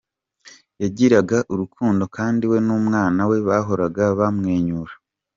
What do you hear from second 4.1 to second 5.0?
bamwenyura.